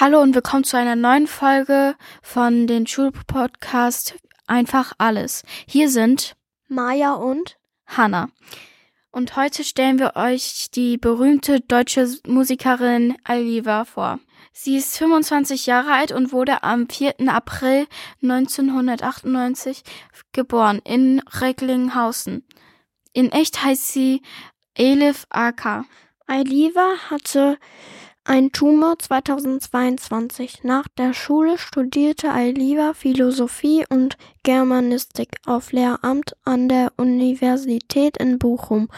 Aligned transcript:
Hallo 0.00 0.22
und 0.22 0.34
willkommen 0.34 0.64
zu 0.64 0.78
einer 0.78 0.96
neuen 0.96 1.26
Folge 1.26 1.94
von 2.22 2.66
den 2.66 2.86
Schulpodcast 2.86 4.14
Einfach 4.46 4.94
alles. 4.96 5.42
Hier 5.68 5.90
sind 5.90 6.36
Maja 6.68 7.12
und 7.12 7.58
Hanna. 7.84 8.30
Und 9.10 9.36
heute 9.36 9.62
stellen 9.62 9.98
wir 9.98 10.16
euch 10.16 10.70
die 10.70 10.96
berühmte 10.96 11.60
deutsche 11.60 12.08
Musikerin 12.26 13.14
Aliva 13.24 13.84
vor. 13.84 14.20
Sie 14.54 14.78
ist 14.78 14.96
25 14.96 15.66
Jahre 15.66 15.92
alt 15.92 16.12
und 16.12 16.32
wurde 16.32 16.62
am 16.62 16.88
4. 16.88 17.16
April 17.28 17.86
1998 18.22 19.82
geboren 20.32 20.80
in 20.82 21.20
Recklinghausen. 21.30 22.46
In 23.12 23.30
echt 23.32 23.62
heißt 23.62 23.88
sie 23.88 24.22
Elif 24.74 25.26
Aka. 25.28 25.84
Aliva 26.26 26.88
hatte 27.10 27.58
ein 28.30 28.52
Tumor 28.52 28.96
2022. 28.96 30.62
Nach 30.62 30.86
der 30.96 31.14
Schule 31.14 31.58
studierte 31.58 32.30
Aliva 32.30 32.94
Philosophie 32.94 33.84
und 33.90 34.16
Germanistik 34.44 35.38
auf 35.46 35.72
Lehramt 35.72 36.34
an 36.44 36.68
der 36.68 36.92
Universität 36.96 38.18
in 38.18 38.38
Bochum 38.38 38.88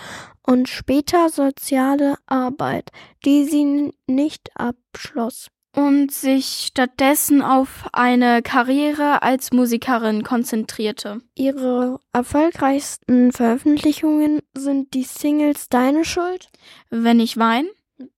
und 0.43 0.69
später 0.69 1.31
Soziale 1.31 2.17
Arbeit, 2.27 2.91
die 3.25 3.45
sie 3.45 3.95
nicht 4.07 4.51
abschloss. 4.55 5.49
Und 5.75 6.13
sich 6.13 6.67
stattdessen 6.67 7.41
auf 7.41 7.87
eine 7.95 8.43
Karriere 8.43 9.23
als 9.23 9.51
Musikerin 9.51 10.25
konzentrierte. 10.25 11.23
Ihre 11.35 12.01
erfolgreichsten 12.13 13.33
Veröffentlichungen 13.33 14.43
sind 14.53 14.93
die 14.93 15.05
Singles 15.05 15.71
Deine 15.71 16.05
Schuld, 16.05 16.51
Wenn 16.91 17.19
ich 17.19 17.39
wein 17.39 17.65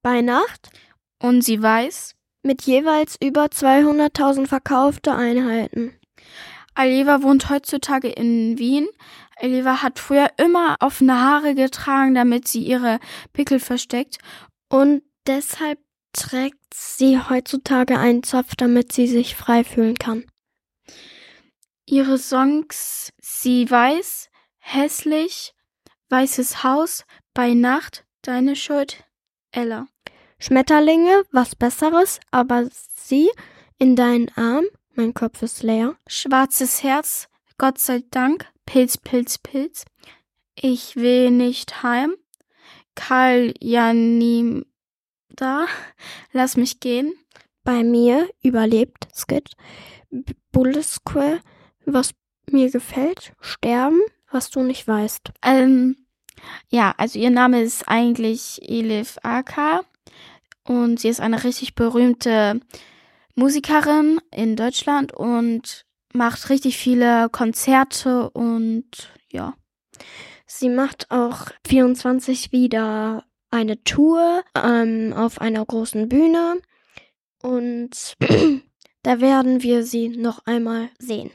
Bei 0.02 0.20
Nacht 0.20 0.70
und 1.24 1.40
sie 1.40 1.62
weiß, 1.62 2.16
mit 2.42 2.62
jeweils 2.62 3.16
über 3.18 3.46
200.000 3.46 4.46
verkaufte 4.46 5.14
Einheiten. 5.14 5.98
Aliva 6.74 7.22
wohnt 7.22 7.48
heutzutage 7.48 8.08
in 8.08 8.58
Wien. 8.58 8.86
Aliva 9.36 9.82
hat 9.82 9.98
früher 9.98 10.28
immer 10.36 10.76
offene 10.80 11.18
Haare 11.18 11.54
getragen, 11.54 12.14
damit 12.14 12.46
sie 12.46 12.62
ihre 12.62 13.00
Pickel 13.32 13.58
versteckt. 13.58 14.18
Und 14.68 15.02
deshalb 15.26 15.78
trägt 16.12 16.74
sie 16.74 17.18
heutzutage 17.18 17.98
einen 17.98 18.22
Zopf, 18.22 18.54
damit 18.54 18.92
sie 18.92 19.06
sich 19.06 19.34
frei 19.34 19.64
fühlen 19.64 19.96
kann. 19.96 20.26
Ihre 21.86 22.18
Songs 22.18 23.12
Sie 23.18 23.70
weiß, 23.70 24.28
hässlich, 24.58 25.54
weißes 26.10 26.64
Haus, 26.64 27.06
bei 27.32 27.54
Nacht, 27.54 28.04
deine 28.20 28.56
Schuld, 28.56 29.04
Ella. 29.52 29.86
Schmetterlinge, 30.44 31.24
was 31.32 31.56
Besseres, 31.56 32.20
aber 32.30 32.68
sie 32.70 33.30
in 33.78 33.96
deinen 33.96 34.28
Arm, 34.36 34.66
mein 34.94 35.14
Kopf 35.14 35.40
ist 35.40 35.62
leer. 35.62 35.96
Schwarzes 36.06 36.82
Herz, 36.82 37.28
Gott 37.56 37.78
sei 37.78 38.02
Dank, 38.10 38.44
Pilz, 38.66 38.98
Pilz, 38.98 39.38
Pilz. 39.38 39.86
Ich 40.54 40.96
will 40.96 41.30
nicht 41.30 41.82
heim. 41.82 42.14
Karl 42.94 43.54
Janim 43.58 44.66
da, 45.30 45.64
lass 46.32 46.58
mich 46.58 46.78
gehen. 46.78 47.14
Bei 47.62 47.82
mir 47.82 48.28
überlebt 48.42 49.08
Skid. 49.14 49.50
Bullet 50.52 50.82
Square, 50.82 51.40
was 51.86 52.10
mir 52.50 52.70
gefällt. 52.70 53.32
Sterben, 53.40 54.02
was 54.30 54.50
du 54.50 54.60
nicht 54.60 54.86
weißt. 54.86 55.32
Ähm, 55.40 55.96
ja, 56.68 56.92
also 56.98 57.18
ihr 57.18 57.30
Name 57.30 57.62
ist 57.62 57.88
eigentlich 57.88 58.60
Elif 58.60 59.16
Aka 59.22 59.80
und 60.66 61.00
sie 61.00 61.08
ist 61.08 61.20
eine 61.20 61.44
richtig 61.44 61.74
berühmte 61.74 62.60
Musikerin 63.34 64.20
in 64.30 64.56
Deutschland 64.56 65.12
und 65.12 65.84
macht 66.12 66.48
richtig 66.50 66.76
viele 66.76 67.28
Konzerte 67.30 68.30
und 68.30 69.12
ja. 69.30 69.54
Sie 70.46 70.68
macht 70.68 71.10
auch 71.10 71.48
24 71.66 72.52
wieder 72.52 73.24
eine 73.50 73.82
Tour 73.82 74.42
ähm, 74.54 75.12
auf 75.16 75.40
einer 75.40 75.64
großen 75.64 76.08
Bühne 76.08 76.60
und 77.42 78.14
da 79.02 79.20
werden 79.20 79.62
wir 79.62 79.84
sie 79.84 80.08
noch 80.08 80.46
einmal 80.46 80.90
sehen. 80.98 81.30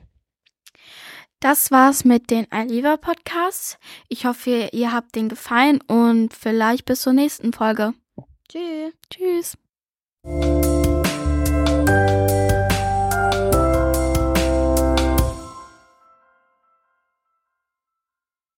Das 1.41 1.72
war's 1.72 2.03
mit 2.03 2.31
den 2.31 2.51
Aliva 2.51 2.97
Podcasts. 2.97 3.78
Ich 4.09 4.25
hoffe, 4.25 4.69
ihr 4.73 4.91
habt 4.91 5.16
den 5.16 5.29
gefallen 5.29 5.79
und 5.88 6.34
vielleicht 6.34 6.85
bis 6.85 7.01
zur 7.01 7.13
nächsten 7.13 7.53
Folge. 7.53 7.94
Tschüss. 8.49 8.93
Tschüss. 9.09 9.57